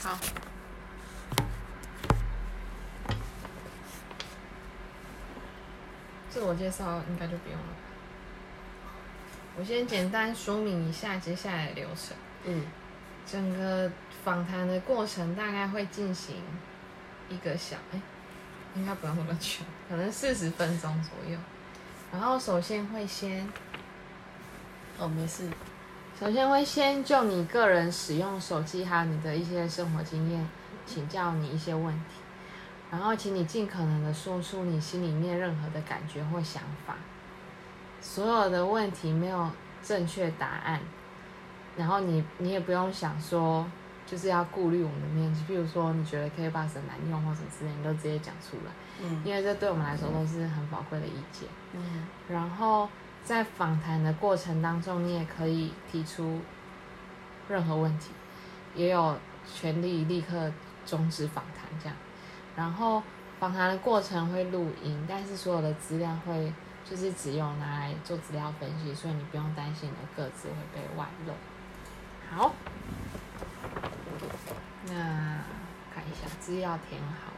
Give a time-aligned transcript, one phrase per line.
[0.00, 0.18] 好。
[6.30, 7.66] 自我介绍应该就不用了。
[9.58, 12.16] 我先简单说明一下接下来的流程。
[12.44, 12.64] 嗯，
[13.26, 13.90] 整个
[14.22, 16.36] 访谈的过程大概会进行
[17.28, 18.00] 一个小，哎、
[18.76, 21.36] 应该不用那么久，可能四十分钟左右。
[22.12, 23.48] 然后首先会先，
[24.98, 25.50] 哦，没事。
[26.18, 30.44] 首先会先就你个人使用手机还有你的一些生活经验，
[30.84, 32.16] 请教你一些问题。
[32.90, 36.96] 然后，请你尽可能的说出你心里面任何的感觉或想法。
[38.00, 39.48] 所有的问题没有
[39.80, 40.80] 正确答案，
[41.76, 43.64] 然后你你也不用想说
[44.04, 51.48] 就是要顾虑我们的面子，譬如说你觉得 K bus 很难用或者之类，你都直接讲出来，嗯因为这对我们来说都是很宝贵的意见。
[51.74, 52.88] 嗯然后
[53.24, 56.40] 在访谈的过程当中，你也可以提出
[57.48, 58.10] 任何问题，
[58.74, 59.18] 也有
[59.54, 60.50] 权利立刻
[60.86, 61.96] 终止访谈这样。
[62.56, 63.02] 然后
[63.38, 66.52] 访谈的过程会录音，但是所有的资料会
[66.84, 71.34] 就是只有拿来做资料分析，所以你不用担心你的个资会被外露。
[72.30, 72.52] 好，
[74.86, 74.94] 那
[75.94, 77.34] 看一下资料填好了。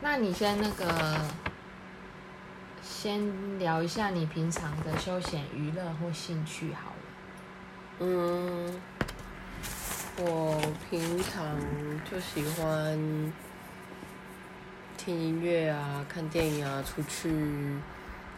[0.00, 1.20] 那你先那个，
[2.88, 6.96] 先聊一下你平常的休闲娱乐或兴趣好了。
[8.00, 8.80] 嗯，
[10.16, 11.56] 我平常
[12.10, 12.98] 就喜欢
[14.96, 17.30] 听音乐啊，看电影啊，出去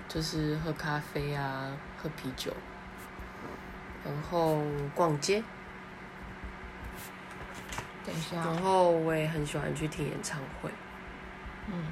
[0.09, 1.71] 就是喝咖啡啊，
[2.03, 2.53] 喝啤酒，
[4.05, 4.61] 然后
[4.95, 5.43] 逛街，
[8.05, 8.37] 等一下。
[8.43, 10.71] 哦，然后我也很喜欢去听演唱会，
[11.69, 11.85] 嗯，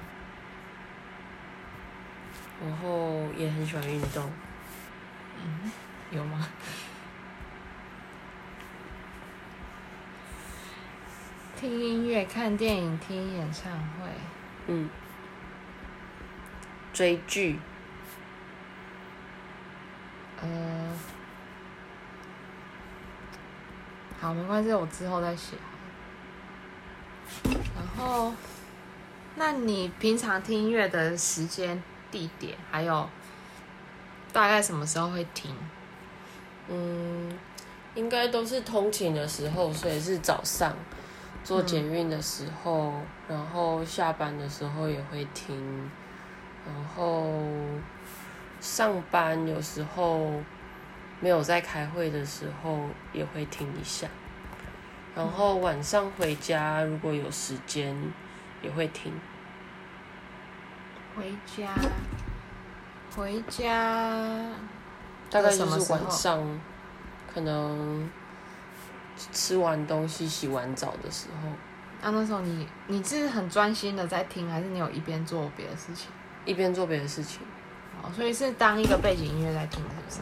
[2.64, 4.30] 然后也很喜欢运动。
[5.44, 5.70] 嗯
[6.10, 6.48] 有吗？
[11.60, 14.08] 听音乐、看电影、听演唱会，
[14.68, 14.88] 嗯，
[16.92, 17.58] 追剧，
[20.40, 20.96] 呃，
[24.20, 25.56] 好，没关系，我之后再写。
[27.44, 28.32] 然后，
[29.34, 33.08] 那你平常听音乐的时间、地点，还有
[34.32, 35.54] 大概什么时候会停？
[36.68, 37.38] 嗯，
[37.94, 40.74] 应该都是通勤的时候，所以是早上
[41.42, 42.94] 做捷运的时候，
[43.28, 45.90] 然后下班的时候也会停，
[46.66, 47.26] 然后
[48.60, 50.30] 上班有时候
[51.20, 54.06] 没有在开会的时候也会听一下，
[55.16, 57.96] 然后晚上回家如果有时间
[58.62, 59.12] 也会听。
[61.18, 61.74] 回家，
[63.16, 64.40] 回家，
[65.28, 66.60] 大概就是晚上，
[67.34, 68.08] 可能
[69.32, 71.48] 吃完东西、洗完澡的时候，
[72.00, 76.08] 啊，那时候你你是很专心的在听，还是你有一边做别的事情？
[76.44, 77.40] 一边做别的事情。
[78.00, 80.20] 哦，所以是当一个背景音乐在听，是不是？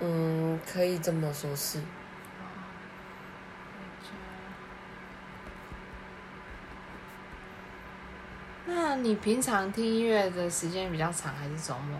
[0.00, 1.80] 嗯，可以这么说是。
[8.66, 11.98] 那你平常听音乐的时间比较长，还是周末？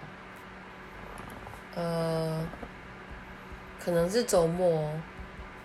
[1.74, 2.44] 呃，
[3.78, 5.00] 可能是周末哦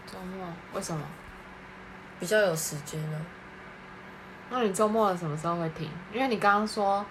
[0.06, 1.04] 周末为什么？
[2.20, 3.20] 比较有时间啊。
[4.50, 5.90] 那你周末什么时候会听？
[6.14, 7.04] 因为你刚刚说，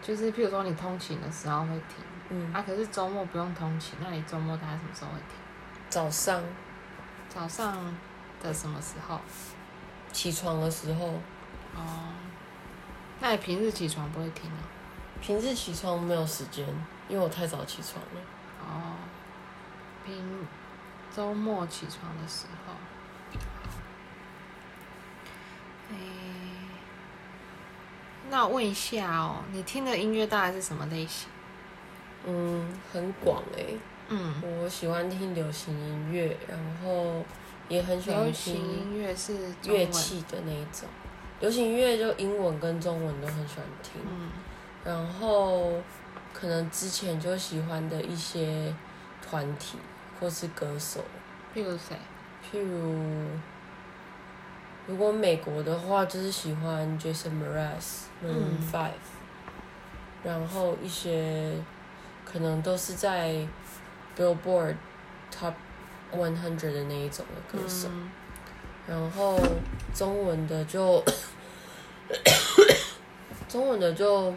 [0.00, 5.36] 就是譬如说你通勤的时候会听，嗯，啊，可是周末不用通勤，那你周末大概什么时候会听？
[5.90, 6.42] 早上
[7.28, 7.76] 早上
[8.42, 9.20] 的什么时候？
[10.12, 11.06] 起床的时候，
[11.76, 12.12] 哦，
[13.20, 14.58] 那你平日起床不会听啊？
[15.20, 16.66] 平日起床没有时间，
[17.08, 18.20] 因为我太早起床了。
[18.62, 18.96] 哦，
[20.06, 20.46] 平
[21.14, 22.72] 周末起床的时候，
[25.90, 25.96] 诶、
[28.30, 31.28] 那我问一下哦，你听的音乐大概是什么类型？
[32.26, 33.76] 嗯，很广诶、
[34.08, 37.22] 嗯，我喜欢听流行音乐，然后
[37.68, 40.88] 也很喜欢流行听音乐是，乐器的那一种。
[41.40, 44.30] 流行音乐就英文跟中文都很喜欢听，嗯。
[44.84, 45.72] 然后
[46.32, 48.72] 可能之前就喜欢的一些
[49.26, 49.78] 团体
[50.18, 51.00] 或是歌手，
[51.54, 51.96] 譬如谁？
[52.42, 53.26] 譬如
[54.86, 58.70] 如果美国的话，就是喜欢 Jason Mraz、Maroon 嗯。
[58.72, 58.90] Five，、
[60.22, 61.54] 然后一些
[62.24, 63.46] 可能都是在
[64.16, 64.76] Billboard
[65.32, 65.54] Top
[66.12, 67.88] One Hundred 的那一种的歌手。
[67.90, 68.10] 嗯
[68.90, 69.40] 然后
[69.94, 71.00] 中文的就
[73.48, 74.34] 中文的就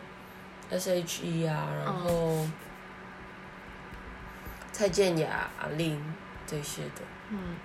[0.70, 2.48] S.H.E 啊，然后
[4.72, 6.00] 蔡健雅、阿令
[6.46, 7.02] 这些的。
[7.30, 7.56] 嗯，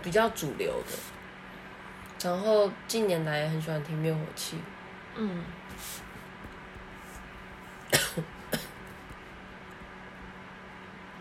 [0.00, 0.96] 比较主流的。
[2.22, 4.56] 然后近年来也很喜欢听灭火器，
[5.16, 5.44] 嗯。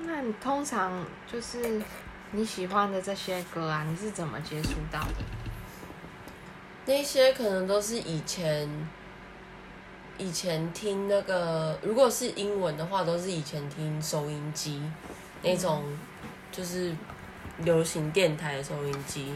[0.02, 1.82] 那你通常就是
[2.32, 5.16] 你喜欢的这些歌啊，你是怎么接触到的？
[6.86, 8.70] 那些可能都是以前
[10.18, 14.82] 以前听那个，如果是英文的话，都是以前听收音机
[15.42, 15.84] 那种，
[16.52, 16.96] 就是
[17.60, 19.36] 流行电台的收音机。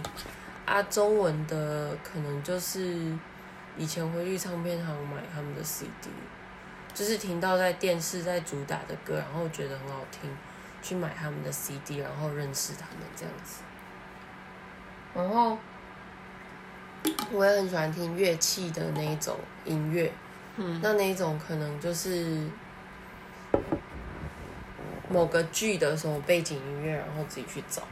[0.65, 3.11] 啊，中文的可能就是
[3.77, 6.09] 以前会去唱片行买他们的 CD，
[6.93, 10.29] 就是听到在电视在主打的歌，然后觉得很好听。
[10.83, 13.63] 去买他们的 CD，然后认识他们这样子。
[15.15, 15.57] 然后
[17.31, 20.11] 我也很喜欢听乐器的那一种音乐，
[20.57, 22.49] 嗯，那那一种可能就是
[25.09, 27.83] 某个剧的什么背景音乐，然后自己去找。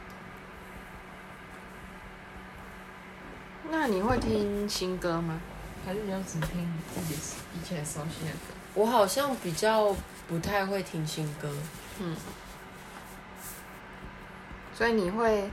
[3.70, 5.40] 那你会听新歌吗？
[5.86, 7.14] 还是你就只听自己
[7.54, 8.54] 以前熟悉的歌？
[8.74, 9.94] 我好像比较
[10.28, 11.52] 不太会听新歌，
[12.00, 12.16] 嗯。
[14.74, 15.50] 所以你会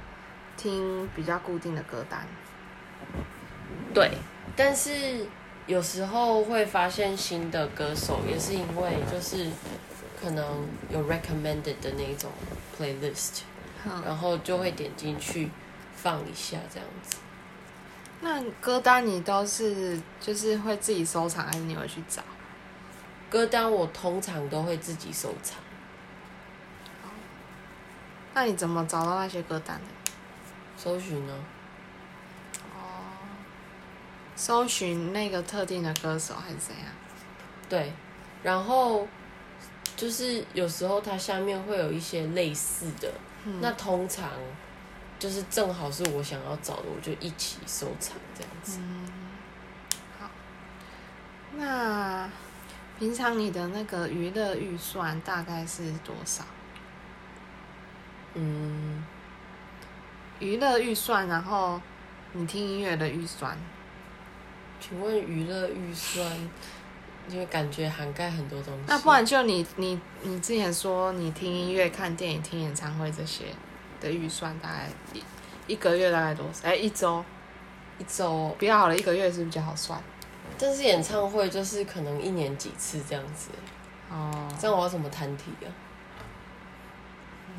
[0.58, 2.26] 听比较固定的歌单，
[3.94, 4.12] 对，
[4.56, 5.26] 但是
[5.68, 9.50] 有时候会发现新的歌手，也是因为就是
[10.20, 12.32] 可能有 recommended 的那种
[12.78, 13.42] playlist，
[14.06, 15.50] 然后就会点进去
[15.96, 17.18] 放一下这样子。
[18.22, 22.22] 那歌单你都是就是会自己收藏，还是你会去找？
[23.30, 25.58] 歌单我通常都会自己收藏。
[28.40, 30.12] 那你怎么找到那些歌单的？
[30.78, 31.36] 搜寻呢？
[32.74, 33.04] 哦，
[34.34, 36.86] 搜寻那个特定的歌手还是怎样？
[37.68, 37.92] 对，
[38.42, 39.06] 然后
[39.98, 43.12] 就是有时候它下面会有一些类似的，
[43.60, 44.30] 那通常
[45.20, 48.80] 就是正好是我想要找的，我就一起收藏这样子。
[48.82, 49.06] 嗯，
[50.18, 50.30] 好。
[51.58, 52.30] 那
[52.98, 56.46] 平常你的那个娱乐预算大概是多少？
[58.36, 59.04] 嗯，
[60.40, 61.82] 娱乐预算，然后
[62.34, 63.58] 你听音乐的预算。
[64.80, 66.26] 请问娱乐预算，
[67.28, 68.82] 因为感觉涵盖很多东西。
[68.88, 73.46] 那不然就你你你之前说你听音乐、看电影、听演唱会这些
[74.00, 75.24] 的预算，大概一
[75.74, 76.68] 一个月大概多少？
[76.68, 77.24] 哎，一周，
[77.98, 80.02] 一周比较好了，一个月是比较好算。
[80.58, 83.50] 但是演唱会就是可能一年几次这样子。
[84.10, 84.48] 哦。
[84.60, 85.68] 这样我要怎么谈题啊？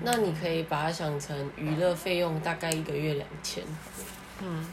[0.03, 3.63] 那你可以把它想成娱乐费用大概一个月两千。
[4.43, 4.67] 嗯，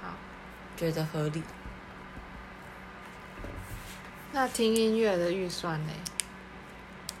[0.00, 0.14] 好，
[0.76, 1.42] 觉得合理。
[4.32, 5.92] 那听音乐的预算呢？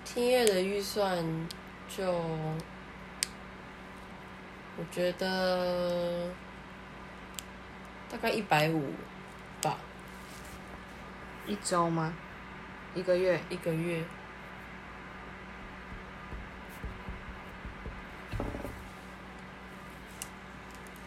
[0.04, 1.22] 听音乐的预算
[1.88, 2.10] 就，
[4.76, 6.30] 我觉得
[8.10, 8.92] 大概一百五
[9.60, 9.76] 吧。
[11.46, 12.14] 一周吗？
[12.94, 13.40] 一个月？
[13.50, 14.02] 一个月。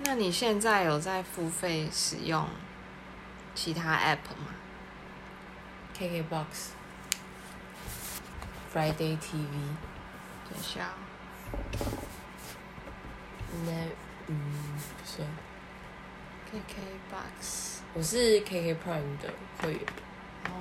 [0.03, 2.48] 那你现在有在付费使用
[3.53, 4.48] 其他 App 吗
[5.98, 6.71] ？KKBox、
[8.74, 9.45] Friday TV，
[10.50, 10.89] 等一下。
[13.66, 13.71] 那
[14.28, 15.21] 嗯，不是。
[16.52, 19.81] KKBox，我是 KK Prime 的会员。
[20.45, 20.52] 哦。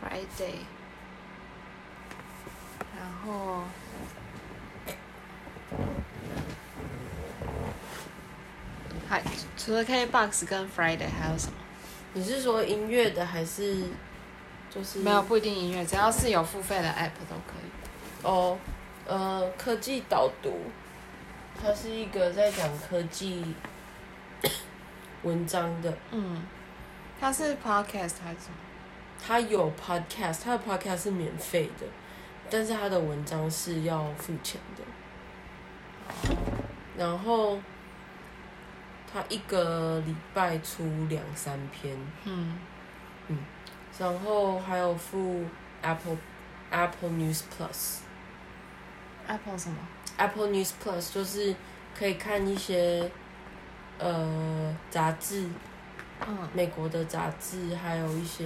[0.00, 0.64] Friday，
[2.98, 3.64] 然后。
[9.56, 11.54] 除了 KBox 跟 Friday 还有什么？
[12.14, 13.84] 你是说音乐的还是
[14.68, 18.22] 就是没有不一定音乐，只要是有付费的 App 都可以。
[18.22, 18.58] 哦，
[19.06, 20.52] 呃，科技导读，
[21.60, 23.44] 它是一个在讲科技
[25.22, 25.92] 文章的。
[26.10, 26.42] 嗯，
[27.20, 28.56] 它是 Podcast 还是什么？
[29.24, 31.86] 它有 Podcast，它的 Podcast 是免费的，
[32.50, 34.84] 但是它的文章是要付钱的。
[36.96, 37.58] 然后。
[39.12, 42.58] 他一个礼拜出两三篇，嗯。
[43.28, 43.38] 嗯，
[43.98, 45.44] 然后还有付
[45.80, 46.16] Apple
[46.70, 49.76] Apple News Plus，Apple 什么
[50.16, 51.54] ？Apple News Plus 就是
[51.96, 53.08] 可以看一些
[53.98, 55.48] 呃杂志，
[56.26, 58.44] 嗯，美国的杂志，还有一些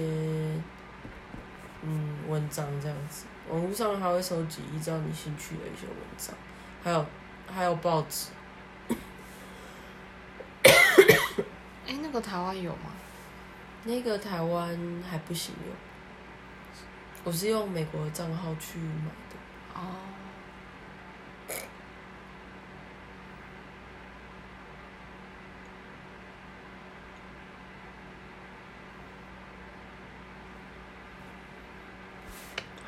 [1.81, 3.25] 嗯文章这样子。
[3.49, 6.35] 网络上还会收集依照你兴趣的一些文章，
[6.83, 7.05] 还有
[7.51, 8.27] 还有报纸。
[12.07, 12.89] 那个台湾有吗？
[13.83, 15.75] 那个台湾还不行用，
[17.25, 19.35] 我是用美国账号去买的。
[19.75, 19.81] 哦。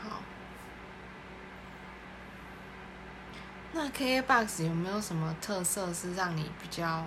[0.02, 0.22] 好。
[3.74, 7.06] 那 K A Box 有没有什么特色是让你比较？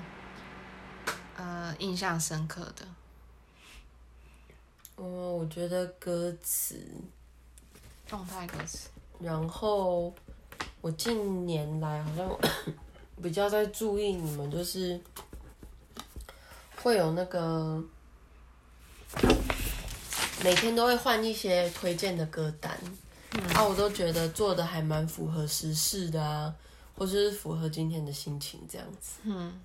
[1.42, 2.86] 呃印象深刻的？
[4.94, 6.80] 哦，我觉得歌词，
[8.06, 8.88] 动态歌词。
[9.18, 10.14] 然后
[10.80, 12.30] 我近年来好像
[13.20, 15.00] 比较在注意你们，就是
[16.76, 17.82] 会有那个
[20.44, 22.72] 每天都会换一些推荐的歌单，
[23.54, 26.54] 啊，我都觉得做的还蛮符合时事的啊，
[26.96, 29.18] 或者是符合今天的心情这样子。
[29.24, 29.60] 嗯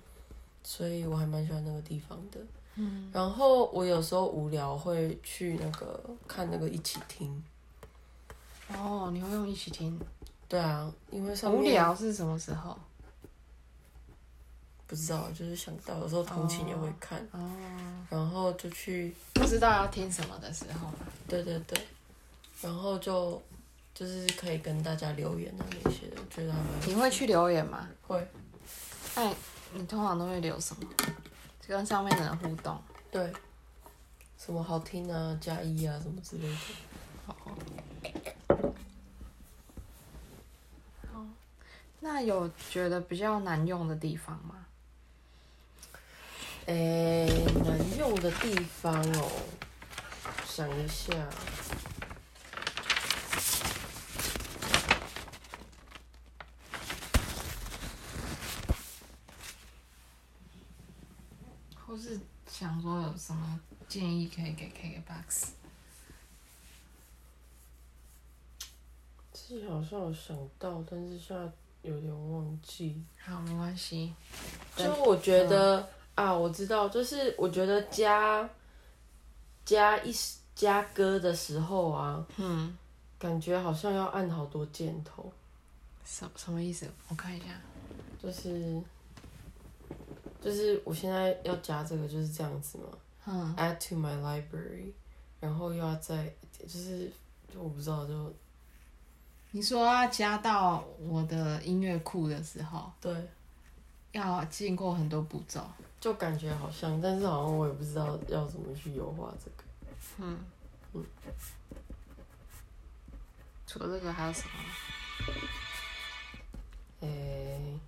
[0.70, 2.38] 所以我还蛮喜欢那个地方的。
[2.74, 5.98] 嗯，然后我有时候无聊会去那个
[6.28, 7.42] 看那个一起听。
[8.76, 9.98] 哦，你会用一起听？
[10.46, 12.78] 对啊，因为上无聊是什么时候？
[14.86, 17.50] 不知道，就是想到有时候同情也会看，哦，
[18.10, 20.98] 然后就去，不知道要听什么的时候吗？
[21.26, 21.80] 对对对，
[22.60, 23.40] 然后就
[23.94, 27.88] 就是可以跟大家留言啊那些的，我觉得还蛮你会去留言吗？
[28.06, 28.28] 会，
[29.16, 29.32] 那
[29.72, 30.82] 你通常都会留什么？
[31.66, 32.80] 跟上面的人互动。
[33.10, 33.32] 对，
[34.38, 36.56] 什么好听啊，加一啊什么之类的。
[37.26, 37.34] 好
[42.00, 44.66] 那有觉得比较难用的地方吗？
[46.66, 47.26] 诶，
[47.64, 49.30] 难用的地方哦，
[50.46, 51.12] 想一下，
[61.86, 65.48] 或是想说有什么建议可以给 KKBOX？
[69.32, 71.50] 自己好像有想到，但是现在
[71.82, 73.02] 有点忘记。
[73.24, 74.14] 好，没关系。
[74.76, 78.48] 就我觉得、啊，我知道，就是我觉得加
[79.64, 80.14] 加一
[80.54, 82.76] 加歌的时候啊，嗯，
[83.18, 85.32] 感觉好像要按好多箭头，
[86.04, 86.86] 什什么意思？
[87.08, 87.46] 我看一下。
[88.20, 88.82] 就是
[90.42, 92.86] 就是我现在要加这个就是这样子嘛
[93.30, 94.92] 嗯，，add to my library，
[95.38, 97.12] 然后又要再就是
[97.52, 98.34] 就我不知道就
[99.50, 103.14] 你说要加到我的音乐库的时候，对，
[104.12, 105.62] 要经过很多步骤。
[106.00, 109.64] 就感觉好像，但是好像我也不知道要怎么去优化这个。
[110.18, 110.38] 嗯
[110.94, 111.04] 嗯
[113.66, 114.50] 除了这个还有什么？
[117.00, 117.78] 诶、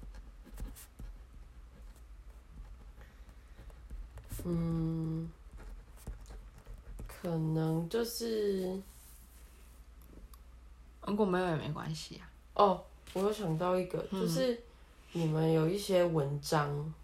[4.45, 4.80] 嗯，
[7.21, 8.81] 可能就是
[11.07, 12.31] 如果没有也没关系啊。
[12.55, 14.59] 哦，我有想到一个，就是
[15.13, 16.95] 你们有一些文章，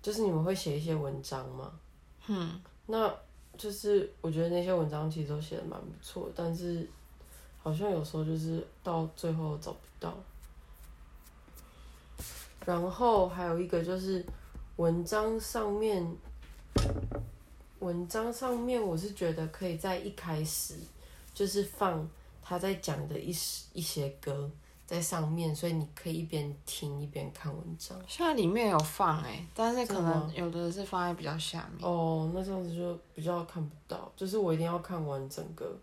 [0.00, 1.72] 就是你们会写一些文章吗？
[2.26, 3.12] 嗯，那
[3.56, 6.88] 就是我觉得那些文章其实都写的蛮不错，但是
[7.62, 10.14] 好像有时候就是到最后找不到。
[12.64, 14.24] 然后还有一个就是
[14.76, 16.06] 文章上面，
[17.82, 20.76] 文章上面我是觉得可以在一开始
[21.34, 22.08] 就是放
[22.40, 23.30] 他在讲的一
[23.72, 24.48] 一些歌
[24.86, 27.98] 在上面，所以你可以一边听一边看文章。
[28.06, 31.88] 现在里面有放哎、但是可能有的是放在比较下面。
[31.88, 35.76] 哦，那这样子就比较看不到，就是我一定要看完整个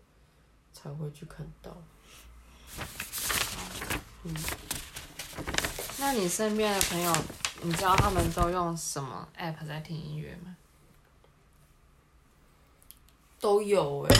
[0.72, 1.76] 才会去看到。
[4.24, 4.34] 嗯
[5.98, 7.12] 那你身边的朋友，
[7.62, 10.56] 你知道他们都用什么 app 在听音乐吗？
[13.40, 14.14] 都有诶、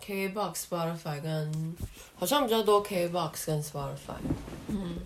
[0.00, 1.76] k k b o x Spotify 跟
[2.16, 4.16] 好像比较多 KKBox 跟 Spotify。
[4.68, 4.96] 嗯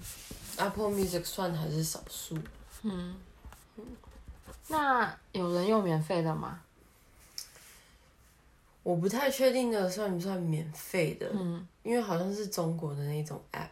[0.57, 2.37] Apple Music 算还是少数。
[2.83, 3.17] 嗯。
[4.69, 6.61] 那有人用免费的吗？
[8.83, 13.69] 我不太确定的算不算免费的，嗯，因为好像是中国的那种 App，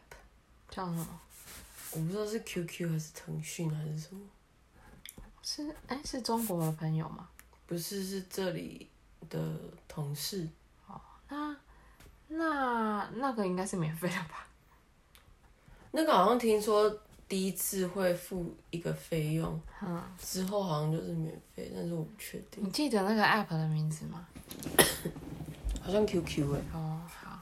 [0.70, 1.20] 叫什么？
[1.92, 4.20] 我不知道是 QQ 还是腾讯还是什么，
[5.42, 7.28] 是哎、是中国的朋友吗？
[7.66, 8.88] 不是是这里
[9.28, 9.38] 的
[9.86, 10.48] 同事。
[10.86, 11.56] 哦那
[12.28, 14.46] 那那个应该是免费的吧？
[15.92, 16.88] 那个好像听说
[17.28, 24.26] 第一次会付一个费用，嗯，之后好像就是免费，但是我不确定，你记得那个 app 的名字吗？
[25.82, 27.40] 好像 QQ 哎、哦，好。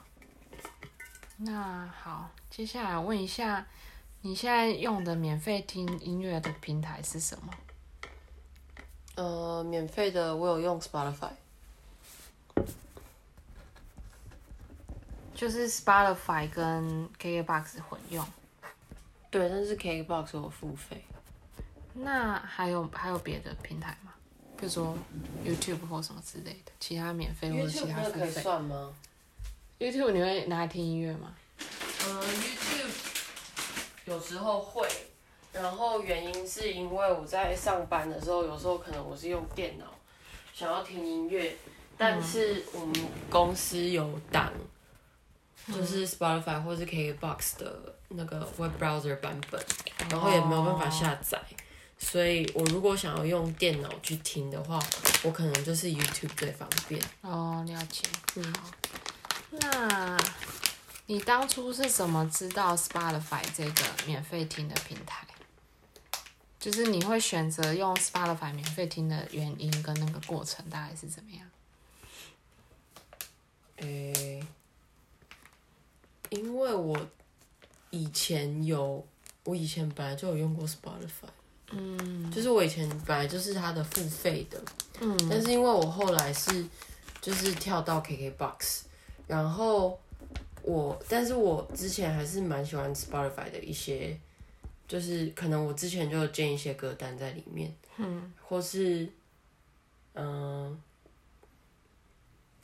[1.38, 3.66] 那好，接下来问一下，
[4.22, 7.52] 你现在用的免费听音乐的平台是什么？
[9.16, 11.30] 呃，免费的我有用 Spotify，
[15.38, 18.26] 就是 Spotify 跟 KKBox 混用。
[19.30, 21.04] 对，但是 KKBox 有付费。
[21.94, 24.12] 那还有还有别的平台吗？
[24.56, 24.98] 比如说
[25.46, 28.30] YouTube 或什么之类的，其他免费或者其 YouTube 他可以。
[28.32, 28.92] 算吗
[29.78, 31.32] ？YouTube 你会拿来听音乐吗？
[32.04, 32.90] 嗯，YouTube
[34.06, 34.88] 有时候会，
[35.52, 39.84] 然后原因是因为我在上班的时候，有时候可能我是用电脑
[40.52, 41.56] 想要听音乐，
[41.96, 42.92] 但是我们
[43.30, 44.52] 公司有档，
[45.74, 49.62] 就是 Spotify 或是 KKBox 的那个 web browser 版本，
[50.10, 51.40] 然后也没有办法下载，
[51.98, 54.78] 所以我如果想要用电脑去听的话，
[55.22, 57.00] 我可能就是 YouTube 最方便。
[57.20, 58.02] 哦，了解。
[58.36, 58.70] 嗯，好。
[59.50, 60.18] 那
[61.06, 65.26] 你当初是怎么知道 Spotify 这个免费听的平台？
[66.60, 71.46] 就是你会选择用 Spotify 免费听的原因跟那个过程大概是怎么样？
[76.68, 76.94] 为我
[77.90, 79.02] 以前有，
[79.44, 81.30] 我以前本来就有用过 Spotify，
[81.70, 84.62] 嗯，就是我以前本来就是它的付费的，
[85.00, 86.66] 嗯，但是因为我后来是
[87.22, 88.82] 就是跳到 KKBox，
[89.26, 89.98] 然后
[90.62, 94.18] 我，但是我之前还是蛮喜欢 Spotify 的一些，
[94.86, 99.08] 就是可能我之前就有建一些歌单在里面，嗯，或是，
[100.12, 100.78] 嗯、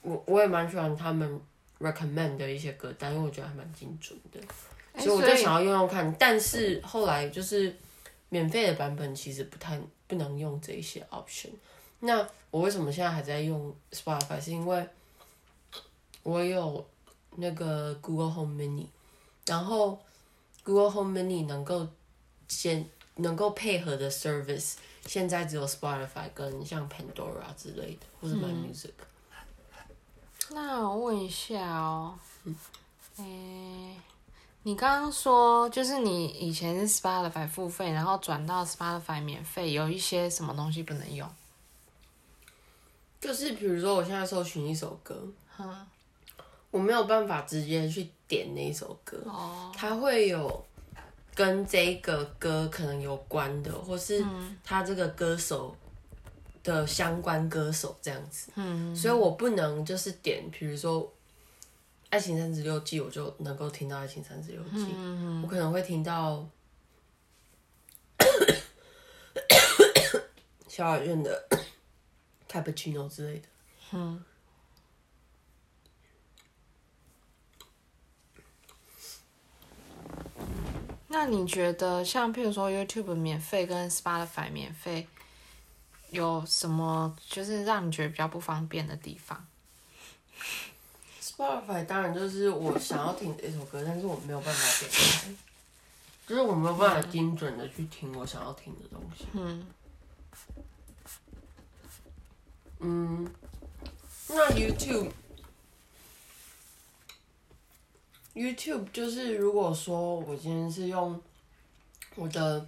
[0.03, 1.41] 我我也蛮喜欢他们
[1.79, 4.39] recommend 的一些歌单，因为我觉得还蛮精准的，
[5.01, 6.13] 所以我就想要用用看。
[6.17, 7.75] 但是后来就是
[8.29, 11.49] 免费的版本其实不太不能用这一些 option。
[11.99, 14.39] 那我为什么现在还在用 Spotify？
[14.39, 14.87] 是因为
[16.23, 16.85] 我有
[17.35, 18.87] 那个 Google Home Mini，
[19.45, 19.99] 然后
[20.63, 21.87] Google Home Mini 能够
[22.47, 28.91] 先能够配合的 service，现在只有 Spotify 跟像 Pandora 之类的，或者 My Music。
[30.51, 32.17] 那我问一下哦，
[33.17, 33.95] 诶、
[34.63, 41.29] 你刚刚说就是你以前是 Spotify 付费，然后转到 Spotify 免费，有一些什么东西不能用？
[43.19, 45.19] 就是比如说，我现在搜寻一首歌，
[45.57, 45.87] 嗯，
[46.69, 50.63] 我没有办法直接去点那一首歌，哦，它会有
[51.33, 54.23] 跟这个歌可能有关的，或是
[54.63, 55.75] 他这个歌手
[56.65, 58.51] 的相关歌手这样子。
[58.55, 61.01] 嗯，所以我不能就是点，比如说
[62.09, 66.45] 《爱情三十六计》，我就能够听到《爱情三十六计》嗯我可能会听到
[70.67, 71.47] 萧亚轩的
[72.49, 73.47] Cappuccino 之类的。
[73.91, 74.21] 嗯
[81.07, 85.07] 那你觉得像譬如说 YouTube 免费跟 Spotify 免费，
[86.15, 89.45] 有什么就是让你觉得比较不方便的地方
[91.21, 95.35] ？Spotify 当然就是我想要听的一首歌，但是我没有办法点开，
[96.25, 99.25] 就是我没有办法精准的去听我想要听的东西。
[99.33, 99.67] 嗯，
[102.79, 103.29] 嗯，
[104.29, 105.11] 那 YouTube
[108.33, 111.21] YouTube 就是如果说我今天是用
[112.15, 112.65] 我的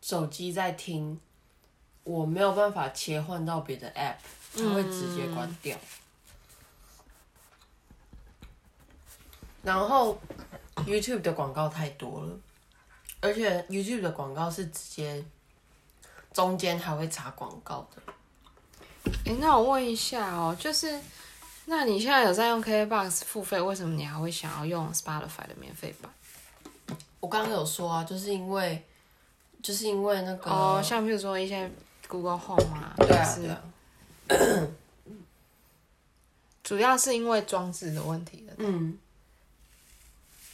[0.00, 1.20] 手机在听，
[2.04, 4.16] 我没有办法切换到别的 App，
[4.56, 5.76] 它会直接关掉。
[9.62, 10.20] 然后
[10.86, 12.38] YouTube 的广告太多了，
[13.20, 15.24] 而且 YouTube 的广告是直接
[16.32, 18.02] 中间还会插广告的。
[19.24, 21.00] 诶，那我问一下哦，就是，
[21.64, 26.12] 那你现在有在用 KKBox 付费，为什么你还会想要用 Spotify 的免费版？
[27.20, 28.84] 我刚刚有说啊，就是因为，
[29.62, 31.70] 就是因为那个，哦，像譬如说一些
[32.08, 33.42] Google Home 啊，对是
[34.28, 34.68] 对啊，
[36.62, 38.54] 主要是因为装置的问题的。
[38.58, 38.98] 嗯，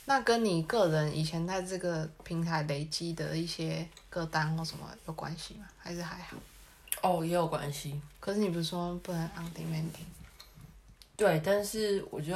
[0.06, 5.66] 那跟你个人以前在这个平台累积的一些歌单或什么有关系吗？
[5.78, 6.36] 还是还好？
[7.02, 10.04] 哦，也有关系，可是你不是说不能 on demand 听？
[11.16, 12.34] 对，但是我就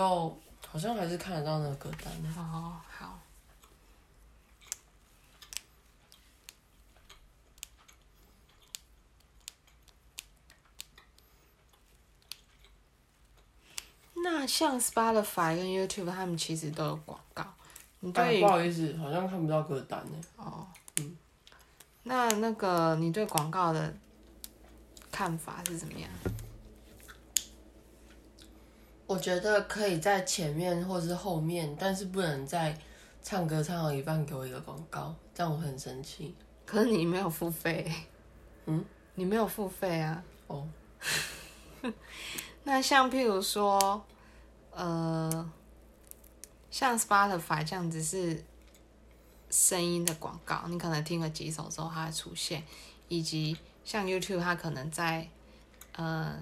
[0.66, 2.28] 好像还是看得到那个歌单的。
[2.40, 3.18] 哦，好。
[14.24, 17.44] 那像 Spotify 跟 YouTube，他们其实都有广告。
[18.00, 20.18] 你哎，对于不好意思，好像看不到歌单呢。
[20.36, 20.66] 哦，
[20.98, 21.14] 嗯
[22.04, 23.94] 那那个你对广告的
[25.12, 26.08] 看法是怎么样？
[29.06, 32.74] 我觉得可以在前面或是后面，但是不能在
[33.22, 36.34] 唱歌唱到一半给我一个广告，这样我很生气。
[36.64, 37.92] 可是你没有付费，
[38.64, 38.82] 嗯，
[39.16, 40.24] 你没有付费啊。
[40.46, 40.66] 哦，
[42.64, 44.02] 那像譬如说，
[44.74, 45.50] 呃，
[46.70, 48.44] 像 Spotify 这样子是
[49.48, 52.64] 声音的广告，你可能听了几首之后它会出现，
[53.08, 55.28] 以及像 YouTube 它可能在
[55.92, 56.36] 呃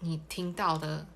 [0.00, 1.06] 你听到的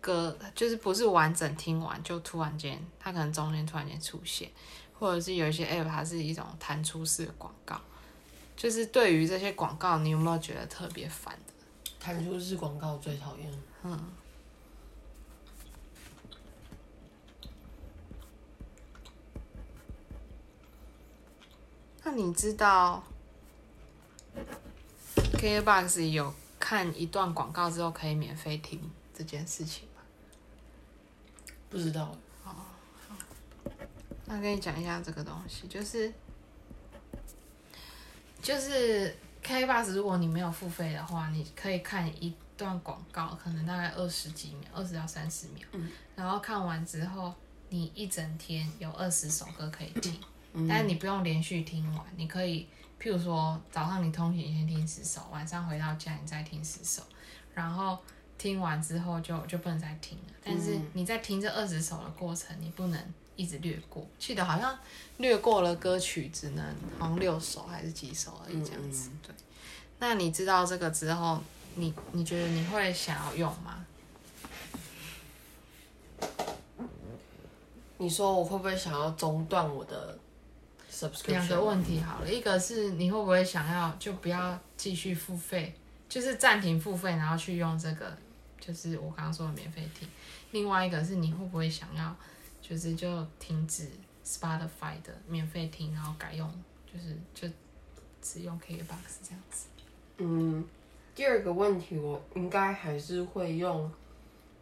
[0.00, 4.48] 歌，就是不是完整听完就突然间，它可能中间突然间出现，
[4.96, 7.80] 或者是有一些 app 它是一种弹出式的广告，
[8.56, 11.52] 就是对于这些广告，你有没有觉得特别烦的？
[11.98, 13.50] 弹出式广告最讨厌。
[22.04, 23.02] 那你知道
[25.34, 30.02] KBox 有看一段广告之后可以免费听这件事情吗？
[31.70, 32.54] 不知道，哦
[34.26, 36.12] 那跟你讲一下这个东西，就是
[38.42, 47.34] 就是 KBox，如果你没有付费的话，你可以看一段广告，可能大概二十几秒，二十到三十秒，嗯然后看完之后，
[47.68, 50.12] 你一整天有二十首歌可以听。
[50.14, 50.31] 嗯
[50.68, 52.66] 但是你不用连续听完，你可以，
[53.00, 57.02] 譬如说早上你通勤先听十首，晚上回到家你再听十首，
[57.54, 57.98] 然后
[58.36, 60.34] 听完之后就就不能再听了。
[60.44, 63.00] 但是嗯你在听这二十首的过程，你不能
[63.34, 64.06] 一直略过。
[64.18, 64.78] 记得好像
[65.16, 66.62] 略过了歌曲只能
[66.98, 69.10] 好像六首还是几首而已这样子。
[69.22, 69.34] 对，
[70.00, 71.42] 那你知道这个之后，
[71.76, 73.86] 你你觉得你会想要用吗？
[77.96, 80.18] 你说我会不会想要中断我的？
[81.26, 85.74] 两个问题好了，一个是你会不会想要就不要继续付费，
[86.08, 88.16] 就是暂停付费，然后去用这个，
[88.60, 90.06] 就是我刚刚说的免费听。
[90.50, 92.14] 另外一个是你会不会想要，
[92.60, 93.88] 就是就停止
[94.24, 96.48] Spotify 的免费听，然后改用
[96.92, 97.48] 就是就
[98.20, 99.66] 只用 KKBox 这样子。
[100.18, 100.62] 嗯，
[101.14, 103.90] 第二个问题我应该还是会用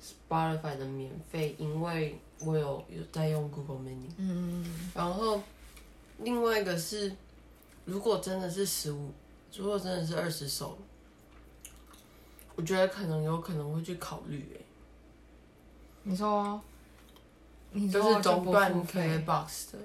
[0.00, 4.08] Spotify 的免费，因为我有有在用 Google Mini。
[4.16, 4.64] 嗯，
[4.94, 5.42] 然后
[6.22, 7.14] 另外一个是，
[7.84, 9.10] 如果真的是十五，
[9.56, 10.76] 如果真的是二十首，
[12.56, 14.60] 我觉得可能有可能会去考虑、欸，
[16.02, 16.60] 你说，
[17.72, 19.24] 你说就是中不断付费。
[19.26, 19.78] KBox 的，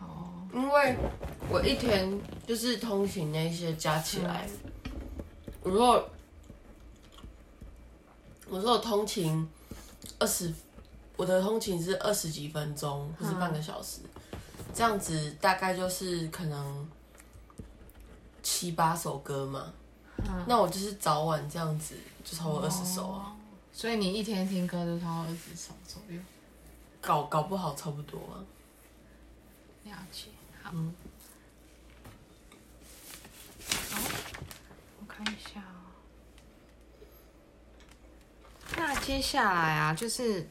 [0.00, 0.96] 哦，因为
[1.48, 4.48] 我一天就是通勤那些加起来，
[5.62, 6.08] 我如果
[8.48, 9.48] 我说我通勤
[10.18, 10.52] 二十，
[11.16, 14.00] 我的通勤是二十几分钟或是半个小时，
[14.76, 16.86] 这样子大概就是可能
[18.42, 19.72] 七八首歌嘛。
[20.46, 23.34] 那我就是早晚这样子，就超过二十首啊，
[23.72, 26.20] 所以你一天听歌就超过二十首左右。
[27.00, 28.44] 搞搞不好差不多啊。
[29.84, 30.26] 了解，
[30.62, 30.70] 好。
[30.74, 30.94] 嗯
[33.90, 33.98] 好，
[35.00, 35.88] 我看一下哦。
[38.76, 40.46] 那接下来啊，就是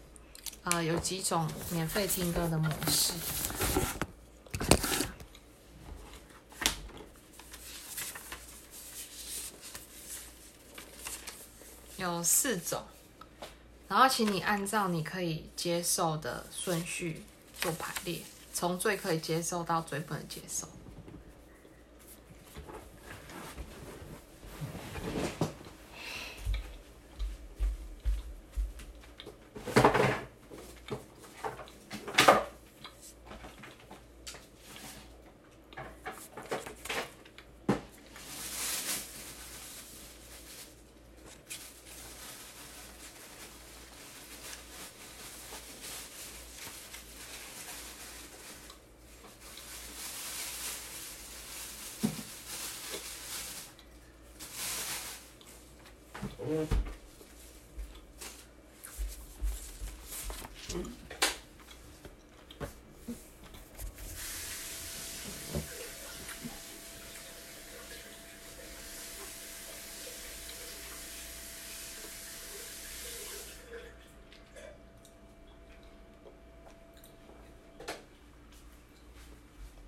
[0.63, 3.13] 呃，有几种免费听歌的模式。
[11.97, 12.83] 有四种，
[13.87, 17.23] 然后请你按照你可以接受的顺序
[17.59, 18.21] 做排列，
[18.53, 20.67] 从最可以接受到最不能接受。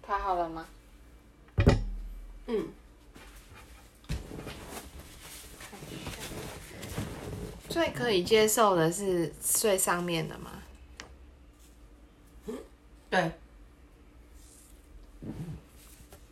[0.01, 0.65] 拍好了吗？
[2.47, 2.69] 嗯，
[7.77, 10.51] 最可以接受的是最上面的吗？
[13.07, 13.31] 对，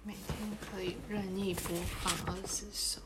[0.02, 3.00] 每天可以任意播放二十首。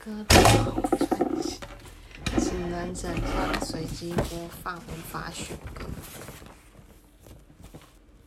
[0.00, 0.40] 歌单
[2.40, 5.84] 只能整张随机播放，无法选歌。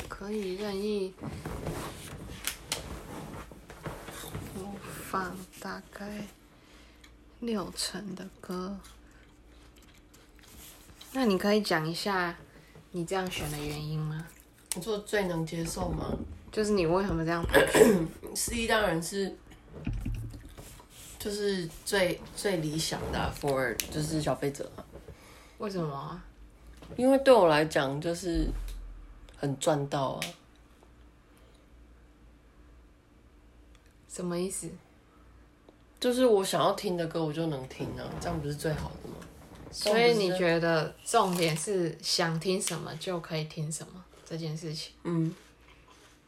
[0.08, 1.14] 可以任意
[4.54, 4.64] 播
[5.16, 6.26] 放大概
[7.40, 8.78] 六成的歌。
[11.14, 12.36] 那你可以讲一下
[12.92, 14.28] 你这样选的原因吗？
[14.76, 16.14] 你说最能接受吗？
[16.52, 18.52] 就是你为什么这样 排序？
[18.52, 19.34] 第一当然是，
[21.18, 24.84] 就是最最理想的啊、for 就是消费者啊，
[25.60, 26.22] 为什么啊？
[26.98, 28.50] 因为对我来讲就是
[29.38, 30.20] 很赚到啊。
[34.10, 34.70] 什么意思？
[36.00, 39.16] 就是我想要听的歌，我就能听啊，这样不是最好的吗？
[39.72, 44.94] 所以你觉得重点是想听什么就可以听什么这件事情？
[45.04, 45.34] 嗯，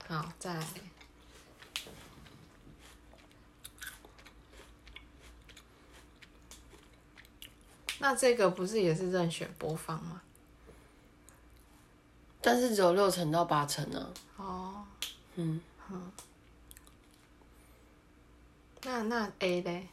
[0.07, 0.67] 好，再来。
[7.99, 10.21] 那这个不是也是任选播放吗？
[12.41, 14.09] 但是只有六成到八成啊。
[14.37, 14.85] 哦，
[15.35, 15.59] 嗯，
[18.87, 19.87] 那那 A 嘞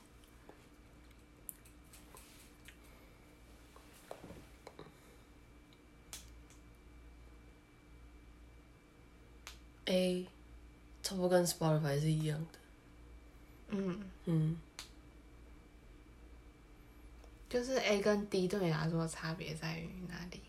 [9.87, 10.29] ？A
[11.03, 12.59] 差不多跟 Spotify 是一样的。
[13.71, 14.57] 嗯，嗯，
[17.49, 20.41] 就是 A 跟 D 对你来说差别在于哪里？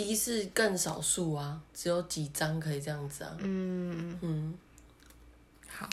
[0.00, 3.36] 第一是更少数啊，只有几张可以这样子啊。
[3.40, 4.54] 嗯，嗯，
[5.68, 5.86] 好。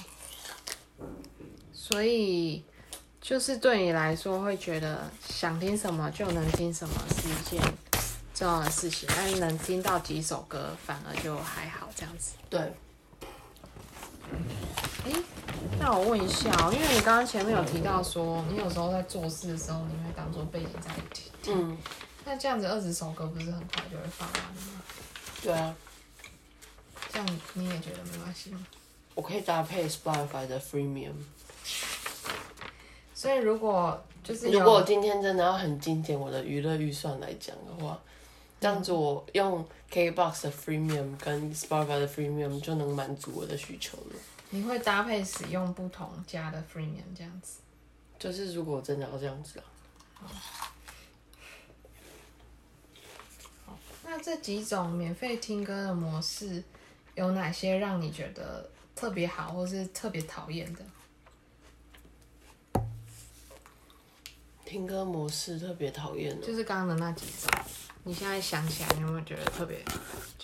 [1.73, 2.63] 所以
[3.19, 7.61] 就是对你来说，会觉得想听什么就能听什么是一件
[8.33, 12.35] 重要的事情，但是能听到几首歌反而就还好这样子。
[12.49, 12.61] 对，
[15.03, 15.21] 诶，
[15.81, 21.29] 那我问一下哦，因为你刚刚前面有提到说，你有时候在做事的时候，你会当做背景在听。
[21.49, 21.77] 嗯，
[22.27, 24.83] 那这样子二十首歌不是很快就会放完了吗？
[25.41, 25.73] 对啊，
[27.09, 28.67] 这样你也觉得没关系吗？
[29.15, 31.13] 我可以搭配 Spotify 的 Freemium。
[33.13, 37.97] 所以如果就是如果我今天真的要很精简我的娱乐预算来讲的话，
[38.59, 44.15] 这样子我用 KBox 的 Freemium 跟 Spotify 的 Freemium 就能满足我的需求了。
[44.49, 47.59] 你会搭配使用不同家的 Freemium 这样子。
[48.19, 49.63] 就是如果真的要这样子
[50.19, 50.27] 啊，
[54.17, 56.63] 那这几种免费听歌的模式，
[57.13, 60.84] 有哪些让你觉得特别好，或是特别讨厌的？
[64.65, 66.47] 听歌模式特别讨厌的。
[66.47, 67.51] 就是刚刚的那几种，
[68.06, 69.86] 你现在想起来，你有没有觉得特别？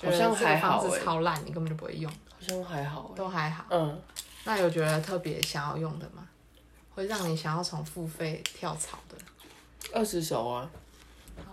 [0.03, 3.65] 好像还好方超烂，你根本就不会用，好像还好欸都还好。
[3.71, 3.99] 嗯，
[4.43, 6.29] 那有觉得特别想要用的吗？
[6.93, 9.17] 会让你想要从付费跳槽的？
[9.91, 10.69] 二十首啊，
[11.35, 11.43] 那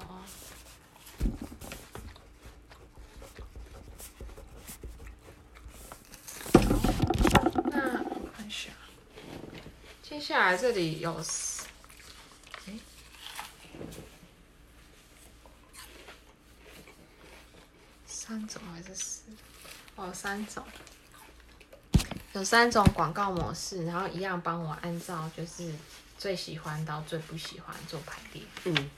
[8.09, 8.71] 我看一下，
[10.11, 11.15] 接下来这里有
[12.67, 12.73] 哎，
[18.07, 19.23] 三种还是四？
[19.95, 20.65] 哦，三种，
[22.33, 25.73] 有三种广告模式，然后一样帮我按照就是
[26.19, 28.43] 最喜欢到最不喜欢做排列。
[28.65, 28.91] 嗯，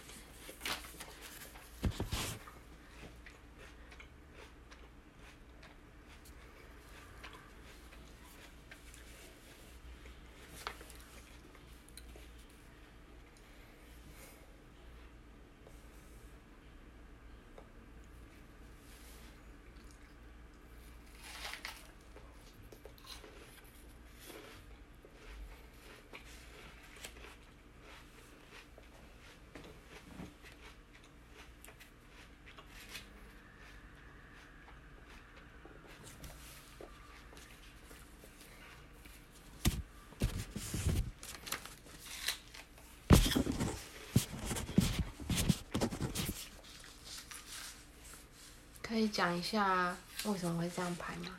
[49.02, 51.36] 以讲一下为什么会这样排吗？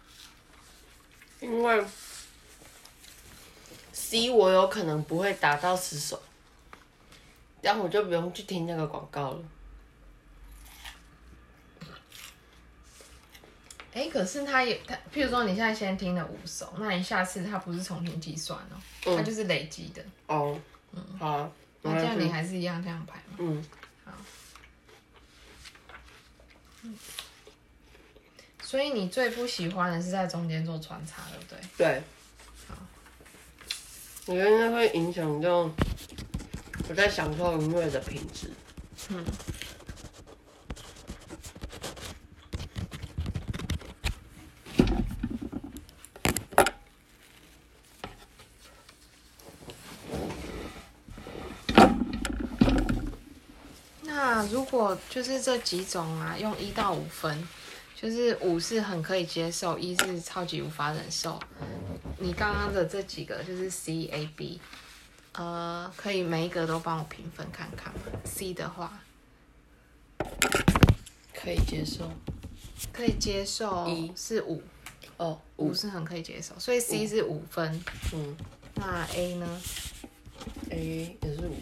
[1.40, 1.86] 因为
[3.92, 6.22] C 我有可能不会达到十首，
[7.62, 9.44] 这样我就不用去听那个广告了。
[13.94, 20.04] 哎，可是它也它，譬如说你现在先听了五首，那你下次它不是重新计算哦，嗯它就是累积的。
[20.28, 20.60] 哦，
[20.94, 21.52] 嗯好啊，
[21.84, 23.38] 那这样你还是一样这样排吗？
[23.38, 23.64] 嗯，
[28.74, 31.60] 所以你最不喜欢的是在中间做穿插，对不对？
[31.78, 32.02] 对。
[34.26, 35.70] 我觉得那会影响到
[36.90, 38.50] 我在享受音乐的品质。
[54.02, 57.48] 那如果就是这几种啊，用一到五分，
[58.04, 61.40] 就是五是很可以接受，一是超级无法忍受。
[62.20, 64.60] 你刚刚的这几个就是 C、A、B，
[65.32, 69.00] 呃，可以每一个都帮我评分看看吗？C 的话
[71.34, 72.12] 可以接受。
[72.92, 74.62] 可以接受一是五，
[75.16, 77.82] 哦，五五是很可以接受，所以 C 是五分。
[78.12, 78.36] 嗯
[78.76, 79.62] 那 A 呢
[80.72, 81.56] ？，A 也是五。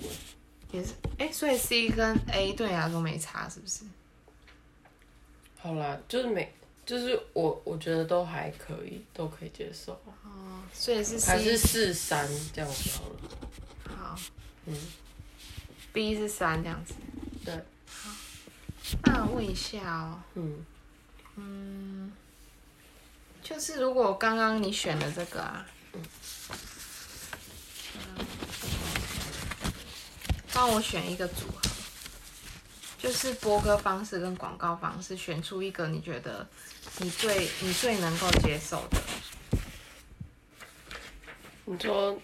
[0.72, 3.84] 也是，哎、所以 C 跟 A 对你来说没差，是不是？
[5.62, 6.52] 好啦，就是每
[6.86, 9.94] 就是我我觉得都还可以，都可以接受。
[10.24, 13.96] 哦，所以是还是四三这样子好了。
[13.96, 14.20] 好
[14.66, 14.76] 嗯
[15.94, 16.96] ，，B 是三这样子。
[17.46, 17.54] 对，
[17.88, 18.10] 好
[19.06, 20.66] 那我问一下哦，嗯，
[21.36, 22.12] 嗯
[23.44, 26.04] 就是如果刚刚你选的这个啊，嗯
[30.54, 31.71] 帮我选一个组合，
[33.02, 36.48] 就是播歌方式跟广告方式，选出一个你觉得
[37.00, 38.98] 你最你最能够接受的
[41.66, 42.16] 你说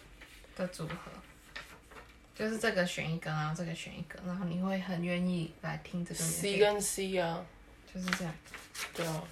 [0.55, 0.95] 的组合。
[2.35, 7.43] 就是这个选一个，然后这个选一个，然后你会很愿意来听这个 C 跟 C 啊，
[7.91, 8.31] 就是这样。
[8.93, 9.23] 对啊，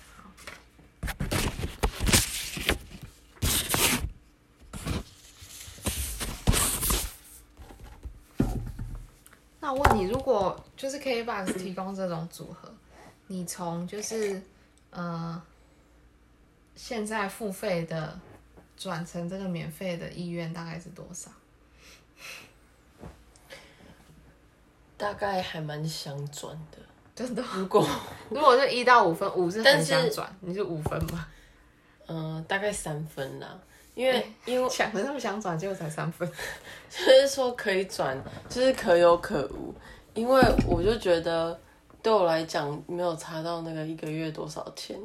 [9.66, 12.72] 那我问你，如果就是 KBox 提供这种组合，
[13.26, 14.40] 你从就是
[14.92, 15.42] 呃
[16.76, 18.20] 现在付费的
[18.78, 21.32] 转成这个免费的意愿大概是多少？
[24.98, 26.78] 大概还蛮想转的。
[27.16, 27.44] 真的？
[27.58, 27.84] 如果
[28.30, 31.28] 如果是一到五分，五是很想转，你是五分吗？
[32.06, 33.60] 嗯、大概三分啦，
[33.96, 36.30] 因为因为想的那么想转，结果才三分。
[36.90, 39.74] 就是说可以转，就是可有可无，
[40.14, 41.60] 因为我就觉得
[42.02, 44.98] 对我来讲没有差到那个一个月多少钱，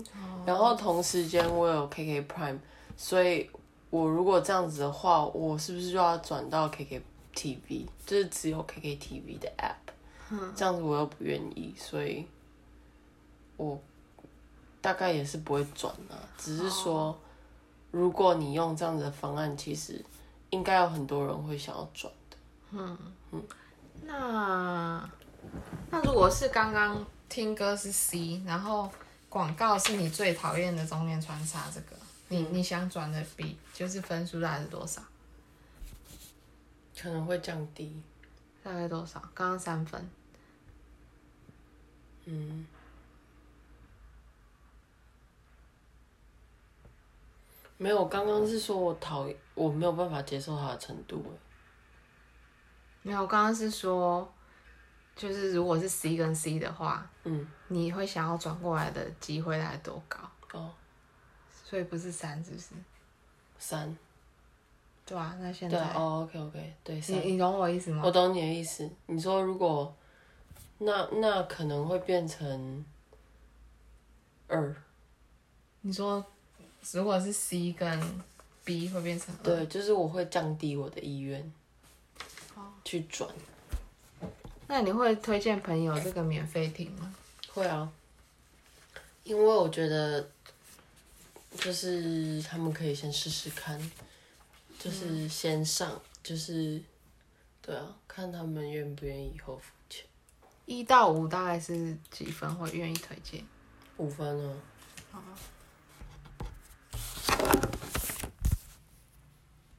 [0.44, 2.58] 然后同时间我有 KK Prime，
[2.96, 3.48] 所以
[3.90, 7.00] 我如果这样子的话，我是不是就要转到 KK
[7.34, 9.92] TV，就是只有 KK TV 的 app，
[10.54, 12.24] 这样子我又不愿意，所以
[13.56, 13.80] 我
[14.80, 17.18] 大概也是不会转啊，只是说
[17.90, 20.04] 如果你用这样子的方案，其实。
[20.50, 22.36] 应该有很多人会想要转的。
[22.72, 22.98] 嗯
[23.30, 23.40] 嗯
[24.02, 25.08] 那
[25.88, 28.90] 那如果是刚刚听歌是 C，然后
[29.28, 35.00] 广告是你最讨厌的中间穿插这个，你你想转的 B，就是分数大概是多少？
[37.00, 38.02] 可能会降低。
[38.64, 39.20] 大概多少？
[39.32, 40.10] 刚刚三分，
[42.24, 42.66] 嗯，
[47.80, 51.24] 没有，刚刚是说我讨厌，我没有办法接受他的程度。
[51.26, 51.32] 哎，
[53.02, 54.30] 没有，刚刚是说，
[55.16, 60.18] 就是如果是 C 跟 C 的话，嗯，你会想要转过来的机会大概多高？
[60.52, 60.74] 哦，
[61.64, 62.74] 所以不是三，是不是？
[63.58, 63.96] 三，
[65.06, 68.02] 对啊，那现在哦，OK OK，对，你三，你懂我意思吗？
[68.04, 68.86] 我懂你的意思。
[69.06, 69.96] 你说如果，
[70.76, 72.84] 那那可能会变成
[74.48, 74.76] 二，
[75.80, 76.22] 你说
[76.92, 78.00] 如果是 C 跟
[78.64, 81.52] B 会变成，对，就是我会降低我的意愿，
[82.84, 83.28] 去转。
[84.66, 87.14] 那你会推荐朋友这个免费听吗？
[87.52, 87.90] 会啊，
[89.24, 90.30] 因为我觉得，
[91.56, 93.90] 就是他们可以先试试看，
[94.78, 96.80] 就是先上，就是，
[97.60, 100.04] 对啊，看他们愿不愿意以后付钱。
[100.66, 103.44] 一到五大概是几分会愿意推荐？
[103.96, 104.56] 五分哦，
[105.12, 105.18] 哦